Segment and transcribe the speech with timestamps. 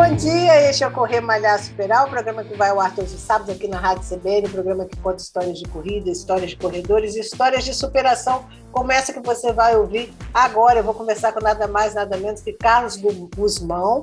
[0.00, 0.70] Bom dia.
[0.70, 3.54] Este é o Correr Malhar Superar, o programa que vai ao ar todos os sábados
[3.54, 7.64] aqui na Rádio CBN, o programa que conta histórias de corrida, histórias de corredores, histórias
[7.64, 10.80] de superação, como essa que você vai ouvir agora.
[10.80, 14.02] Eu vou conversar com nada mais, nada menos que Carlos Guzmão.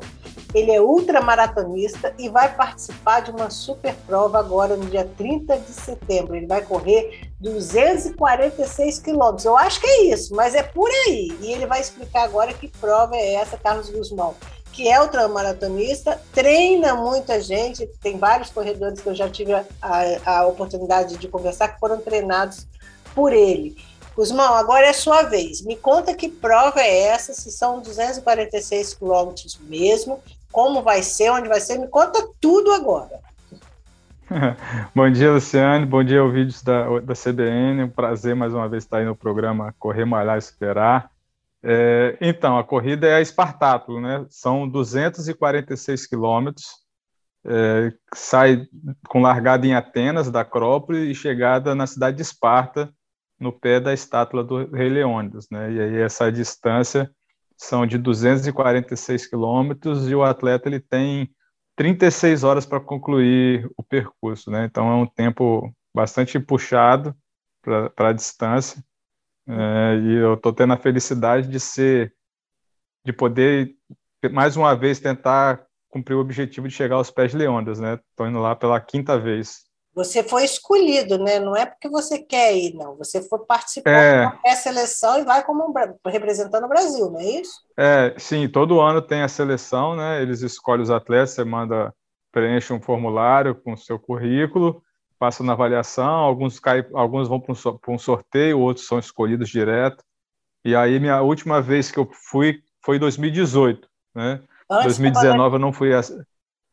[0.53, 5.73] Ele é ultramaratonista e vai participar de uma super prova agora no dia 30 de
[5.73, 6.35] setembro.
[6.35, 9.45] Ele vai correr 246 quilômetros.
[9.45, 11.35] Eu acho que é isso, mas é por aí.
[11.41, 14.35] E ele vai explicar agora que prova é essa, Carlos Guzmão
[14.77, 19.65] que é ultramaratonista, treina muita gente, tem vários corredores que eu já tive a,
[20.23, 22.67] a, oportunidade de conversar que foram treinados
[23.15, 23.75] por ele.
[24.15, 25.65] Guzmão, agora é sua vez.
[25.65, 30.19] Me conta que prova é essa, se são 246 quilômetros mesmo,
[30.51, 33.19] como vai ser, onde vai ser, me conta tudo agora.
[34.93, 35.87] Bom dia, Luciane.
[35.87, 37.85] Bom dia, ouvintes da, da CBN.
[37.85, 41.09] Um prazer mais uma vez estar aí no programa Correr, Malhar Esperar.
[41.63, 44.25] É, então, a corrida é a Espartáculo, né?
[44.29, 46.65] São 246 quilômetros,
[47.45, 48.67] é, sai
[49.07, 52.93] com largada em Atenas, da Acrópole, e chegada na cidade de Esparta,
[53.39, 55.71] no pé da estátua do Rei Leônidas, né?
[55.71, 57.09] E aí essa distância
[57.55, 61.29] são de 246 quilômetros e o atleta ele tem
[61.75, 64.65] 36 horas para concluir o percurso, né?
[64.65, 67.15] Então é um tempo bastante puxado
[67.61, 68.83] para a distância.
[69.47, 72.13] É, e eu estou tendo a felicidade de ser,
[73.05, 73.73] de poder
[74.31, 77.99] mais uma vez tentar cumprir o objetivo de chegar aos pés de Leônidas, né?
[78.09, 79.65] Estou indo lá pela quinta vez.
[79.95, 81.39] Você foi escolhido, né?
[81.39, 82.95] Não é porque você quer ir, não.
[82.97, 84.25] Você foi participar é...
[84.25, 85.73] da pré-seleção e vai como
[86.05, 87.61] representando o Brasil, não é isso?
[87.75, 88.47] É, sim.
[88.47, 90.21] Todo ano tem a seleção, né?
[90.21, 91.93] Eles escolhem os atletas, você manda
[92.31, 94.83] preenche um formulário com o seu currículo
[95.17, 97.53] passam na avaliação, alguns, caem, alguns vão para
[97.93, 100.03] um sorteio, outros são escolhidos direto.
[100.63, 104.41] E aí, minha última vez que eu fui foi em 2018, né?
[104.69, 105.91] Antes 2019 eu não fui.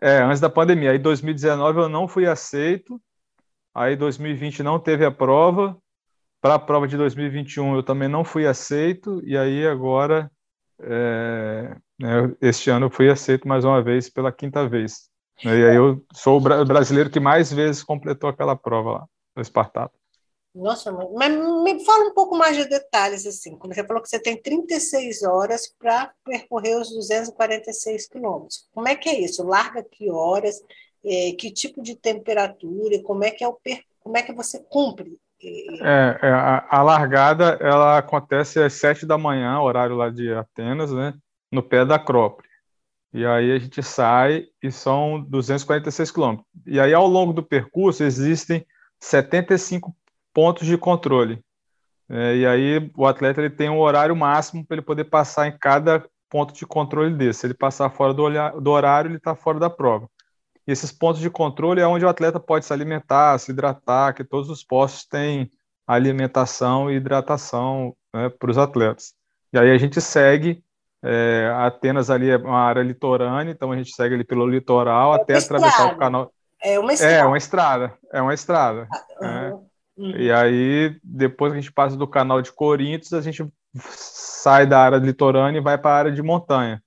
[0.01, 0.91] É, antes da pandemia.
[0.91, 3.01] Aí, 2019 eu não fui aceito.
[3.75, 5.77] Aí, 2020 não teve a prova.
[6.41, 9.23] Para a prova de 2021 eu também não fui aceito.
[9.25, 10.31] E aí, agora,
[10.81, 15.09] é, né, este ano eu fui aceito mais uma vez pela quinta vez.
[15.43, 19.95] E aí eu sou o brasileiro que mais vezes completou aquela prova lá, no Espartato.
[20.55, 21.33] Nossa, mas
[21.65, 23.56] me fala um pouco mais de detalhes, assim.
[23.59, 28.69] Quando você falou que você tem 36 horas para percorrer os 246 quilômetros.
[28.73, 29.44] Como é que é isso?
[29.44, 30.62] Larga que horas?
[31.05, 33.03] É, que tipo de temperatura?
[33.03, 33.59] Como é que é o
[34.00, 35.19] como é que você cumpre?
[35.43, 40.93] É, é a, a, largada ela acontece às 7 da manhã, horário lá de Atenas,
[40.93, 41.15] né?
[41.50, 42.49] No pé da Acrópole.
[43.15, 46.49] E aí a gente sai e são 246 quilômetros.
[46.67, 48.67] E aí ao longo do percurso existem
[48.99, 49.95] 75
[50.33, 51.41] pontos de controle.
[52.09, 55.57] É, e aí o atleta ele tem um horário máximo para ele poder passar em
[55.57, 57.41] cada ponto de controle desse.
[57.41, 58.29] Se ele passar fora do,
[58.61, 60.11] do horário, ele está fora da prova.
[60.67, 64.25] E esses pontos de controle é onde o atleta pode se alimentar, se hidratar, que
[64.25, 65.49] todos os postos têm
[65.87, 69.15] alimentação e hidratação né, para os atletas.
[69.53, 70.64] E aí a gente segue
[71.07, 75.17] é, Atenas ali é uma área litorânea, então a gente segue ali pelo litoral é
[75.21, 75.67] até estrada.
[75.67, 76.33] atravessar o canal.
[76.63, 77.15] É uma estrada.
[77.15, 77.93] É uma estrada.
[78.11, 78.89] É uma estrada.
[79.21, 79.69] Uhum.
[80.17, 84.81] E aí, depois que a gente passa do canal de Coríntios, a gente sai da
[84.81, 86.83] área litorânea e vai para a área de montanha.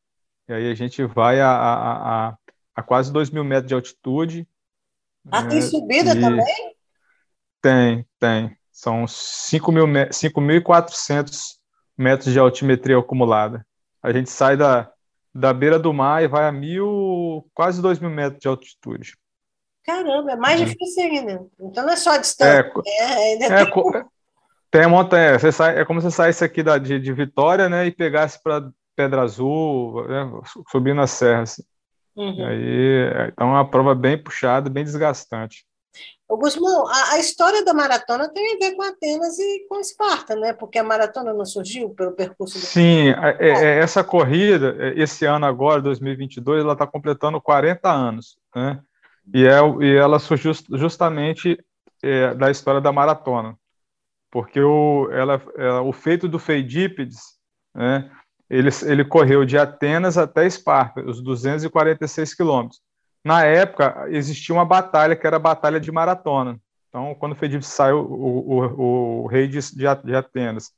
[0.50, 2.36] E aí a gente vai a, a, a,
[2.76, 4.48] a quase 2 mil metros de altitude.
[5.30, 6.22] Ah, tem subida e...
[6.22, 6.76] também?
[7.62, 8.58] Tem, tem.
[8.72, 11.58] São 5.400
[11.96, 13.64] metros de altimetria acumulada.
[14.08, 14.90] A gente sai da,
[15.36, 19.18] da beira do mar e vai a mil, quase dois mil metros de altitude.
[19.86, 20.66] Caramba, é mais uhum.
[20.68, 21.46] difícil ainda.
[21.60, 22.72] Então não é só a distância.
[22.86, 24.04] É, é, é, tem...
[24.72, 25.38] tem a montanha.
[25.38, 28.42] Você sai, é como se você saísse aqui da, de, de Vitória né, e pegasse
[28.42, 30.32] para Pedra Azul, né,
[30.72, 31.42] subindo a serra.
[31.42, 31.64] Assim.
[32.16, 32.46] Uhum.
[32.46, 35.66] Aí, é, então é uma prova bem puxada, bem desgastante.
[36.30, 40.52] Guzmão, a, a, história da maratona tem a ver com Atenas e com Esparta, né?
[40.52, 45.26] Porque a maratona não surgiu pelo percurso Sim, é, é, é, essa corrida, é, esse
[45.26, 48.82] ano agora, 2022, ela está completando 40 anos, né?
[49.34, 51.58] E, é, e ela surgiu justamente
[52.04, 53.56] é, da história da maratona,
[54.30, 55.42] porque o, ela,
[55.86, 57.38] o feito do Feidípides,
[57.74, 58.12] né?
[58.50, 62.82] Ele, ele correu de Atenas até Esparta, os 246 quilômetros.
[63.24, 66.60] Na época, existia uma batalha que era a Batalha de Maratona.
[66.90, 70.72] Então, quando Fedípides saiu, o, o, o, rei de, de, Atenas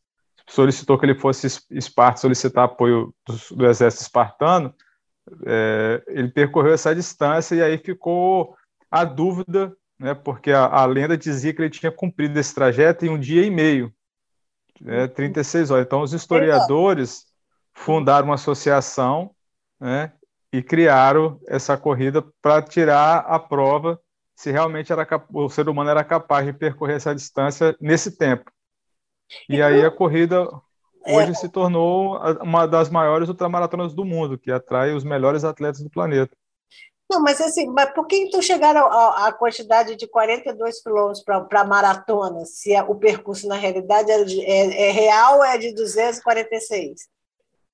[0.48, 4.74] solicitou que ele fosse Esparta solicitar apoio do, do exército espartano,
[5.46, 8.56] é, ele percorreu essa distância e aí ficou
[8.90, 13.10] a dúvida, né, porque a, a, lenda dizia que ele tinha cumprido esse trajeto em
[13.10, 13.94] um dia e meio,
[14.82, 15.86] né, 36 horas.
[15.86, 17.26] Então, os historiadores
[17.74, 19.32] fundaram uma associação
[19.80, 20.12] né,
[20.52, 24.00] e criaram essa corrida para tirar a prova
[24.36, 28.50] se realmente era, o ser humano era capaz de percorrer essa distância nesse tempo.
[29.50, 30.48] E então, aí a corrida
[31.06, 31.18] é.
[31.18, 31.34] hoje é...
[31.34, 36.34] se tornou uma das maiores ultramaratonas do mundo, que atrai os melhores atletas do planeta.
[37.12, 41.66] Não, mas assim, mas por que então chegaram à quantidade de 42 quilômetros para a
[41.66, 44.12] maratona, se é, o percurso na realidade
[44.42, 47.10] é, é, é real é de 246?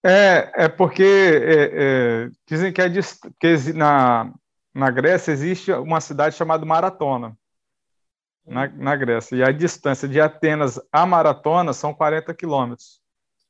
[0.07, 2.87] É, é porque é, é, dizem que, é,
[3.39, 4.31] que na,
[4.71, 7.35] na Grécia existe uma cidade chamada Maratona,
[8.45, 13.01] na, na Grécia, e a distância de Atenas a Maratona são 40 quilômetros.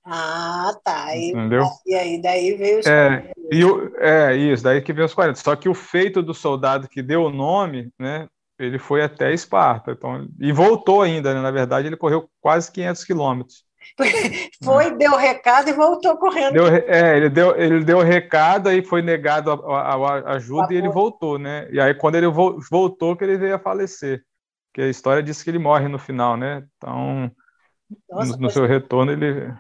[0.06, 1.14] Ah, tá.
[1.14, 1.66] E, Entendeu?
[1.86, 5.38] E aí daí veio os é, e o, é, isso, daí que veio os 40.
[5.38, 9.92] Só que o feito do soldado que deu o nome, né, ele foi até Esparta.
[9.92, 13.65] Então, e voltou ainda, né, na verdade, ele correu quase 500 quilômetros.
[14.64, 16.54] Foi, deu o recado e voltou correndo.
[16.54, 20.74] Deu, é, ele deu, ele deu o recado e foi negado a, a, a ajuda
[20.74, 21.68] e ele voltou, né?
[21.72, 24.24] E aí, quando ele voltou, que ele veio a falecer.
[24.68, 26.66] Porque a história diz que ele morre no final, né?
[26.78, 27.32] Então,
[28.10, 29.54] Nossa, no, no seu retorno, ele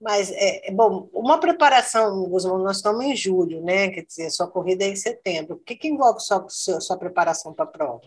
[0.00, 3.88] mas, é, é, bom, uma preparação, Guzmão, nós estamos em julho, né?
[3.88, 5.56] Quer dizer, sua corrida é em setembro.
[5.56, 8.02] O que, que envolve sua, sua, sua preparação para a prova?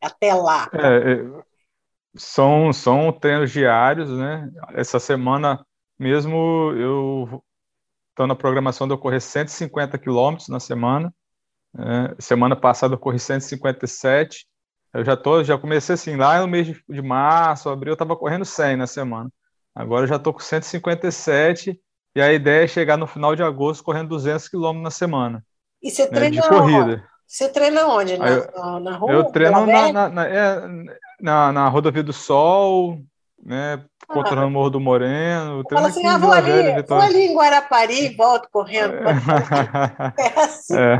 [0.00, 0.70] Até lá.
[0.72, 1.44] É, é,
[2.16, 4.50] são, são treinos diários, né?
[4.74, 5.64] Essa semana
[5.98, 7.42] mesmo eu
[8.10, 11.12] estou na programação de eu correr 150 quilômetros na semana.
[11.78, 14.46] É, semana passada eu corri 157.
[14.94, 18.16] Eu já tô, já comecei assim, lá no mês de, de março, abril, eu estava
[18.16, 19.30] correndo 100 na semana.
[19.74, 21.78] Agora eu já estou com 157
[22.14, 25.44] e a ideia é chegar no final de agosto correndo 200 quilômetros na semana.
[25.82, 27.06] E você né, treina de corrida.
[27.26, 28.16] Você treina onde?
[28.16, 29.12] Na, eu, na rua?
[29.12, 30.62] Eu treino na, na, na, é,
[31.20, 33.00] na, na Rodovia do Sol,
[33.42, 35.62] né, controlando o Morro do Moreno.
[35.68, 38.94] Fala assim, ah, vou ali, Velha, vou ali em Guarapari e volto correndo.
[40.18, 40.76] é assim.
[40.76, 40.94] É.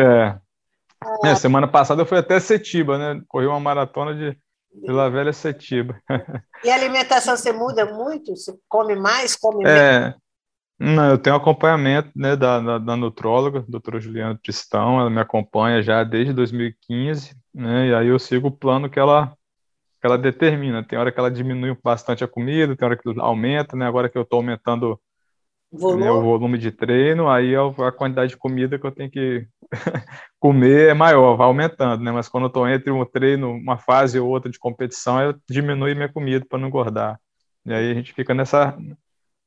[0.00, 0.38] é.
[1.02, 1.28] Ah.
[1.28, 1.34] é.
[1.34, 3.22] semana passada eu fui até Setiba, né?
[3.28, 4.36] Corri uma maratona de
[4.82, 6.00] Vila Velha Setiba.
[6.64, 8.36] E a alimentação você muda muito?
[8.36, 10.14] Você come mais, come é, menos?
[10.80, 15.82] Não, eu tenho acompanhamento né, da, da, da nutróloga, doutora Juliana Tristão, ela me acompanha
[15.82, 19.36] já desde 2015, né, e aí eu sigo o plano que ela,
[20.00, 20.82] que ela determina.
[20.82, 24.16] Tem hora que ela diminui bastante a comida, tem hora que aumenta, né, agora que
[24.16, 24.98] eu estou aumentando
[25.70, 26.04] volume.
[26.04, 29.46] Né, o volume de treino, aí a quantidade de comida que eu tenho que
[30.38, 32.10] comer é maior, vai aumentando, né?
[32.10, 35.94] Mas quando eu estou entre um treino, uma fase ou outra de competição, eu diminuo
[35.94, 37.20] minha comida para não engordar.
[37.64, 38.76] E aí a gente fica nessa.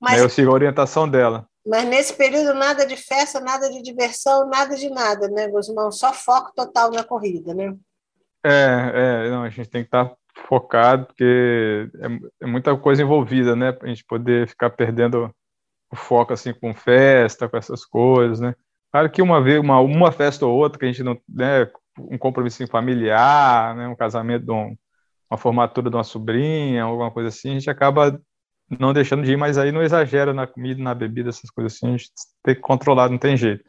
[0.03, 1.47] Mas, eu sigo a orientação dela.
[1.65, 5.91] Mas nesse período, nada de festa, nada de diversão, nada de nada, né, Guzmão?
[5.91, 7.73] Só foco total na corrida, né?
[8.45, 10.15] É, é, não, a gente tem que estar tá
[10.49, 13.71] focado, porque é, é muita coisa envolvida, né?
[13.71, 15.33] Para a gente poder ficar perdendo
[15.89, 18.53] o foco assim com festa, com essas coisas, né?
[18.91, 22.17] Claro que uma vez, uma, uma festa ou outra que a gente não, né, um
[22.17, 24.75] compromisso familiar, né, um casamento, de um,
[25.31, 28.19] uma formatura de uma sobrinha, alguma coisa assim, a gente acaba
[28.69, 31.87] não deixando de ir, mas aí não exagera na comida, na bebida, essas coisas assim,
[31.87, 32.11] a gente
[32.43, 33.63] tem que controlar, não tem jeito.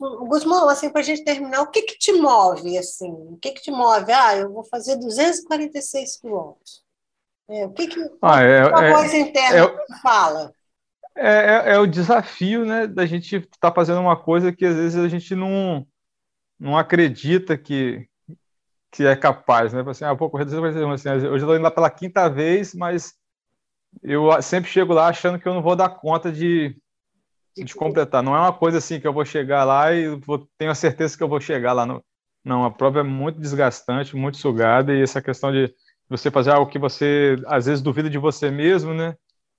[0.00, 3.10] Guzmão, assim, para a gente terminar, o que que te move, assim?
[3.10, 4.12] O que que te move?
[4.12, 6.82] Ah, eu vou fazer 246 quilômetros.
[7.48, 10.52] É, o que que ah, é, a é, voz interna é, fala?
[11.16, 14.76] É, é, é, o desafio, né, da gente estar tá fazendo uma coisa que às
[14.76, 15.86] vezes a gente não,
[16.60, 18.06] não acredita que,
[18.90, 19.82] que é capaz, né?
[19.86, 20.56] Assim, ah, vou correr assim,
[21.08, 23.14] hoje eu estou indo lá pela quinta vez, mas
[24.02, 26.76] eu sempre chego lá achando que eu não vou dar conta de,
[27.56, 28.22] de completar.
[28.22, 31.16] Não é uma coisa assim que eu vou chegar lá e vou, tenho a certeza
[31.16, 31.84] que eu vou chegar lá.
[31.86, 32.02] Não,
[32.44, 35.72] não, a prova é muito desgastante, muito sugada, e essa questão de
[36.08, 39.14] você fazer algo que você às vezes duvida de você mesmo, né?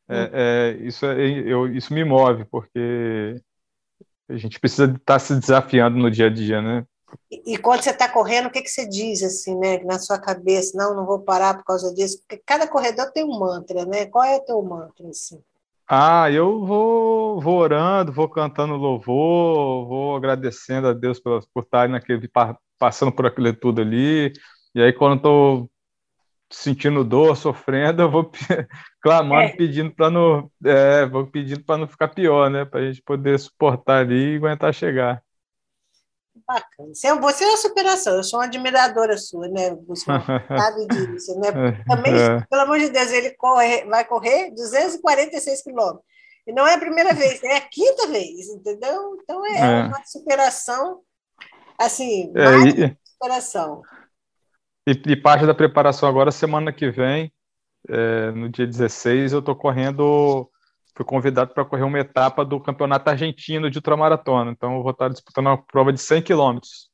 [0.08, 3.36] É, é, isso, é, eu, isso me move, porque
[4.28, 6.86] a gente precisa estar tá se desafiando no dia a dia, né?
[7.32, 10.20] E, e quando você está correndo, o que, que você diz, assim, né, na sua
[10.20, 10.78] cabeça?
[10.78, 12.20] Não, não vou parar por causa disso.
[12.20, 14.06] Porque cada corredor tem um mantra, né?
[14.06, 15.42] Qual é o teu mantra, assim?
[15.88, 21.90] Ah, eu vou, vou orando, vou cantando louvor, vou agradecendo a Deus por, por estar
[21.90, 22.30] naquele,
[22.78, 24.32] passando por aquilo tudo ali.
[24.76, 25.70] E aí, quando estou
[26.52, 28.32] sentindo dor, sofrendo, eu vou
[29.02, 29.56] clamando, é.
[29.56, 32.66] pedindo para não, é, vou pedindo para não ficar pior, né?
[32.66, 35.24] Para a gente poder suportar ali e aguentar chegar.
[36.50, 36.90] Bacana.
[36.94, 40.26] Você é uma superação, eu sou uma admiradora sua, né, Gustavo?
[40.48, 41.50] Sabe disso, né?
[41.50, 42.42] É, Também, é.
[42.50, 46.04] pelo amor de Deus, ele corre, vai correr 246 quilômetros.
[46.48, 49.16] E não é a primeira vez, é a quinta vez, entendeu?
[49.22, 49.84] Então é, é.
[49.84, 51.02] uma superação,
[51.78, 53.84] assim, é, mais e, superação.
[54.88, 57.32] E, e, parte da preparação agora, semana que vem,
[57.88, 60.50] é, no dia 16, eu estou correndo
[60.96, 64.52] fui convidado para correr uma etapa do campeonato argentino de ultramaratona.
[64.52, 66.90] Então, eu vou estar disputando uma prova de 100 quilômetros.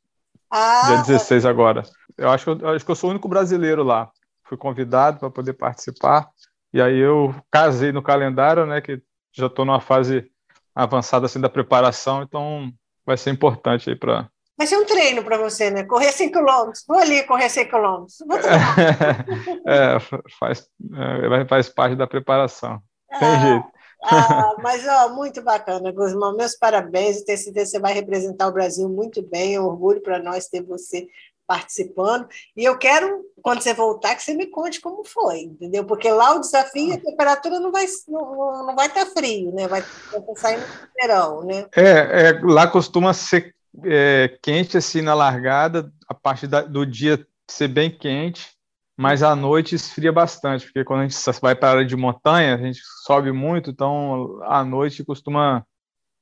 [0.49, 1.83] Ah, dia 16 agora.
[2.17, 4.09] Eu acho, que eu acho que eu sou o único brasileiro lá.
[4.43, 6.29] Fui convidado para poder participar.
[6.73, 8.79] E aí eu casei no calendário, né?
[8.79, 9.01] Que
[9.33, 10.29] já estou numa fase
[10.73, 12.69] avançada assim da preparação, então
[13.05, 15.83] vai ser importante aí para Vai ser um treino para você, né?
[15.83, 16.85] Correr 100 quilômetros.
[16.87, 18.17] Vou ali correr 100 quilômetros.
[19.67, 19.99] é,
[20.39, 22.81] faz, é, faz parte da preparação.
[23.19, 23.67] Tem ah, jeito.
[24.05, 26.35] Ah, mas ó, muito bacana, Guzmão.
[26.35, 27.23] Meus parabéns.
[27.23, 29.55] Tenho certeza que você vai representar o Brasil muito bem.
[29.55, 31.07] É um orgulho para nós ter você
[31.47, 32.27] participando.
[32.55, 35.85] E eu quero, quando você voltar, que você me conte como foi, entendeu?
[35.85, 39.67] Porque lá o desafio, a temperatura não vai não, não vai estar tá frio, né?
[39.67, 39.81] Vai,
[40.11, 40.65] vai sair no
[40.99, 41.67] verão, né?
[41.75, 47.25] É, é, lá costuma ser é, quente assim na largada, a parte da, do dia
[47.47, 48.54] ser bem quente
[48.97, 52.55] mas à noite esfria bastante, porque quando a gente vai para a área de montanha,
[52.55, 55.65] a gente sobe muito, então à noite costuma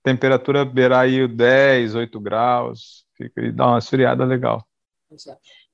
[0.04, 4.66] temperatura beirar aí 10, 8 graus, fica e dá uma esfriada legal.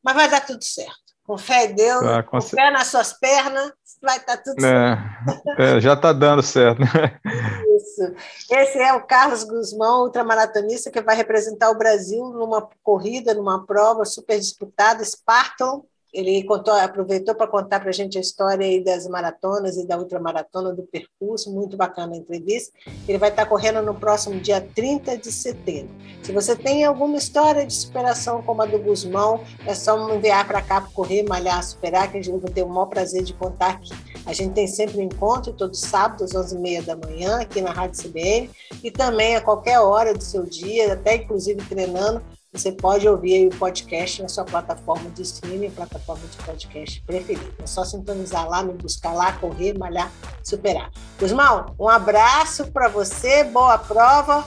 [0.03, 1.09] Mas vai dar tudo certo.
[1.23, 5.59] Com fé em Deus, ah, com, fé nas suas pernas, vai estar tudo é, certo.
[5.61, 6.81] É, já está dando certo.
[6.81, 8.15] Isso.
[8.51, 14.05] Esse é o Carlos Guzmão, ultramaratonista, que vai representar o Brasil numa corrida, numa prova
[14.05, 19.77] super disputada, Spartan ele contou, aproveitou para contar para a gente a história das maratonas
[19.77, 22.71] e da ultramaratona, do percurso, muito bacana a entrevista.
[23.07, 25.93] Ele vai estar correndo no próximo dia 30 de setembro.
[26.23, 30.47] Se você tem alguma história de superação como a do Guzmão, é só me enviar
[30.47, 33.71] para cá para correr, malhar, superar, que gente vai ter o maior prazer de contar
[33.71, 33.91] aqui.
[34.25, 38.03] A gente tem sempre um encontro, todo sábado, às 11h30 da manhã, aqui na Rádio
[38.03, 38.49] CBN,
[38.83, 42.21] e também a qualquer hora do seu dia, até inclusive treinando,
[42.51, 47.45] você pode ouvir o podcast na sua plataforma de streaming, plataforma de podcast preferida.
[47.61, 50.11] É só sintonizar lá, me buscar lá, correr, malhar,
[50.43, 50.89] superar.
[51.19, 54.43] Guzmão, um abraço para você, boa prova,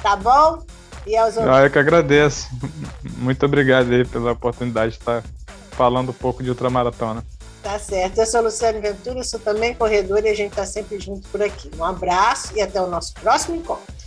[0.00, 0.64] tá bom?
[1.04, 1.52] E aos outros.
[1.52, 2.48] Ah, eu que agradeço.
[3.18, 5.24] Muito obrigado aí pela oportunidade de estar
[5.72, 7.24] falando um pouco de ultramaratona.
[7.60, 8.18] Tá certo.
[8.18, 11.42] Eu sou a Luciane Ventura, sou também corredora e a gente está sempre junto por
[11.42, 11.68] aqui.
[11.76, 14.01] Um abraço e até o nosso próximo encontro.